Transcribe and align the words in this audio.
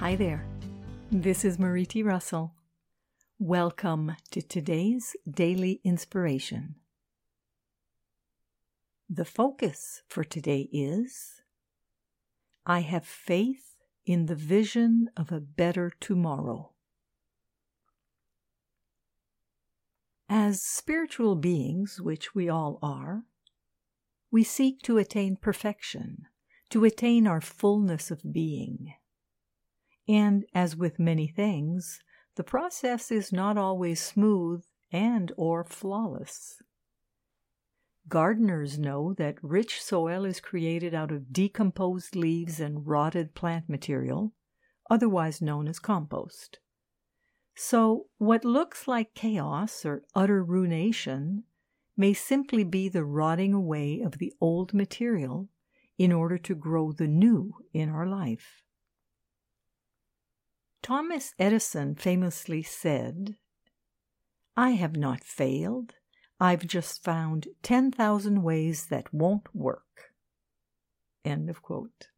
Hi 0.00 0.14
there. 0.14 0.44
This 1.10 1.42
is 1.42 1.58
Marie 1.58 1.86
T. 1.86 2.02
Russell. 2.02 2.52
Welcome 3.38 4.14
to 4.30 4.42
today's 4.42 5.16
daily 5.28 5.80
inspiration. 5.84 6.74
The 9.08 9.24
focus 9.24 10.02
for 10.06 10.22
today 10.22 10.68
is 10.70 11.40
I 12.66 12.80
have 12.80 13.06
faith 13.06 13.78
in 14.04 14.26
the 14.26 14.34
vision 14.34 15.08
of 15.16 15.32
a 15.32 15.40
better 15.40 15.90
tomorrow. 15.98 16.72
As 20.28 20.60
spiritual 20.60 21.36
beings, 21.36 22.02
which 22.02 22.34
we 22.34 22.50
all 22.50 22.78
are, 22.82 23.22
we 24.30 24.44
seek 24.44 24.82
to 24.82 24.98
attain 24.98 25.36
perfection, 25.36 26.26
to 26.68 26.84
attain 26.84 27.26
our 27.26 27.40
fullness 27.40 28.10
of 28.10 28.30
being. 28.30 28.92
And 30.08 30.44
as 30.54 30.76
with 30.76 30.98
many 30.98 31.26
things, 31.26 32.00
the 32.36 32.44
process 32.44 33.10
is 33.10 33.32
not 33.32 33.56
always 33.56 34.00
smooth 34.00 34.64
and 34.92 35.32
or 35.36 35.64
flawless. 35.64 36.62
Gardeners 38.08 38.78
know 38.78 39.14
that 39.14 39.42
rich 39.42 39.82
soil 39.82 40.24
is 40.24 40.38
created 40.38 40.94
out 40.94 41.10
of 41.10 41.32
decomposed 41.32 42.14
leaves 42.14 42.60
and 42.60 42.86
rotted 42.86 43.34
plant 43.34 43.68
material, 43.68 44.32
otherwise 44.88 45.42
known 45.42 45.66
as 45.66 45.80
compost. 45.80 46.60
So, 47.56 48.06
what 48.18 48.44
looks 48.44 48.86
like 48.86 49.14
chaos 49.14 49.84
or 49.84 50.04
utter 50.14 50.44
ruination 50.44 51.44
may 51.96 52.12
simply 52.12 52.62
be 52.62 52.88
the 52.88 53.04
rotting 53.04 53.54
away 53.54 54.02
of 54.02 54.18
the 54.18 54.32
old 54.40 54.72
material 54.74 55.48
in 55.98 56.12
order 56.12 56.38
to 56.38 56.54
grow 56.54 56.92
the 56.92 57.08
new 57.08 57.54
in 57.72 57.88
our 57.88 58.06
life. 58.06 58.62
Thomas 60.86 61.34
Edison 61.36 61.96
famously 61.96 62.62
said, 62.62 63.34
I 64.56 64.70
have 64.70 64.94
not 64.94 65.24
failed. 65.24 65.94
I've 66.38 66.64
just 66.64 67.02
found 67.02 67.48
10,000 67.64 68.44
ways 68.44 68.86
that 68.86 69.12
won't 69.12 69.52
work. 69.52 70.12
End 71.24 71.50
of 71.50 71.60
quote. 71.60 72.10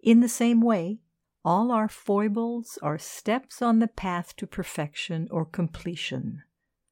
In 0.00 0.20
the 0.20 0.28
same 0.28 0.60
way, 0.60 1.00
all 1.44 1.72
our 1.72 1.88
foibles 1.88 2.78
are 2.80 2.96
steps 2.96 3.60
on 3.60 3.80
the 3.80 3.88
path 3.88 4.36
to 4.36 4.46
perfection 4.46 5.26
or 5.32 5.44
completion, 5.44 6.44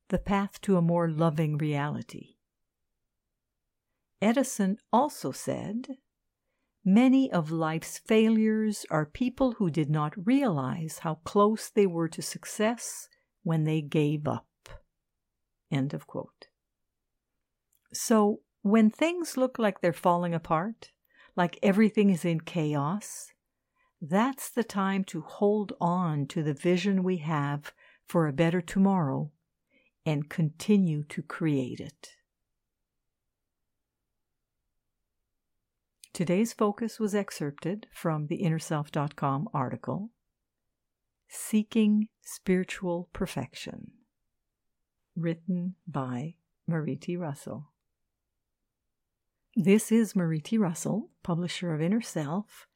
the 0.08 0.18
path 0.18 0.60
to 0.62 0.76
a 0.76 0.82
more 0.82 1.08
loving 1.08 1.58
reality. 1.58 2.30
Edison 4.20 4.78
also 4.92 5.30
said, 5.30 5.98
Many 6.84 7.32
of 7.32 7.50
life's 7.50 7.98
failures 7.98 8.84
are 8.90 9.06
people 9.06 9.52
who 9.52 9.70
did 9.70 9.88
not 9.88 10.26
realize 10.26 10.98
how 10.98 11.14
close 11.24 11.70
they 11.70 11.86
were 11.86 12.08
to 12.08 12.20
success 12.20 13.08
when 13.42 13.64
they 13.64 13.80
gave 13.80 14.28
up. 14.28 14.46
End 15.70 15.94
of 15.94 16.06
quote. 16.06 16.48
So, 17.92 18.40
when 18.60 18.90
things 18.90 19.36
look 19.36 19.58
like 19.58 19.80
they're 19.80 19.92
falling 19.94 20.34
apart, 20.34 20.90
like 21.36 21.58
everything 21.62 22.10
is 22.10 22.24
in 22.24 22.40
chaos, 22.40 23.32
that's 24.00 24.50
the 24.50 24.64
time 24.64 25.04
to 25.04 25.22
hold 25.22 25.72
on 25.80 26.26
to 26.28 26.42
the 26.42 26.54
vision 26.54 27.02
we 27.02 27.18
have 27.18 27.72
for 28.06 28.26
a 28.26 28.32
better 28.32 28.60
tomorrow 28.60 29.30
and 30.04 30.28
continue 30.28 31.02
to 31.04 31.22
create 31.22 31.80
it. 31.80 32.10
Today's 36.14 36.52
focus 36.52 37.00
was 37.00 37.12
excerpted 37.12 37.88
from 37.92 38.28
the 38.28 38.38
InnerSelf.com 38.38 39.48
article 39.52 40.10
Seeking 41.26 42.06
Spiritual 42.22 43.08
Perfection, 43.12 43.90
written 45.16 45.74
by 45.88 46.36
Marie 46.68 46.94
T. 46.94 47.16
Russell. 47.16 47.72
This 49.56 49.90
is 49.90 50.14
Marie 50.14 50.40
T. 50.40 50.56
Russell, 50.56 51.10
publisher 51.24 51.74
of 51.74 51.82
Inner 51.82 52.00
Self, 52.00 52.68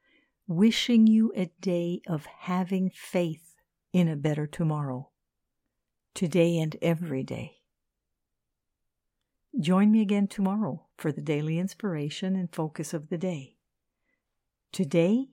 wishing 0.48 1.06
you 1.06 1.32
a 1.36 1.48
day 1.60 2.00
of 2.08 2.26
having 2.26 2.90
faith 2.92 3.54
in 3.92 4.08
a 4.08 4.16
better 4.16 4.48
tomorrow, 4.48 5.10
today 6.12 6.58
and 6.58 6.74
every 6.82 7.22
day. 7.22 7.57
Join 9.60 9.90
me 9.90 10.00
again 10.02 10.28
tomorrow 10.28 10.86
for 10.96 11.10
the 11.10 11.20
daily 11.20 11.58
inspiration 11.58 12.36
and 12.36 12.52
focus 12.54 12.94
of 12.94 13.08
the 13.08 13.18
day. 13.18 13.56
Today, 14.70 15.30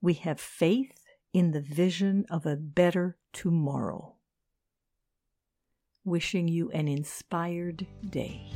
we 0.00 0.14
have 0.14 0.40
faith 0.40 1.04
in 1.32 1.52
the 1.52 1.60
vision 1.60 2.26
of 2.28 2.44
a 2.44 2.56
better 2.56 3.18
tomorrow. 3.32 4.16
Wishing 6.04 6.48
you 6.48 6.72
an 6.72 6.88
inspired 6.88 7.86
day. 8.10 8.50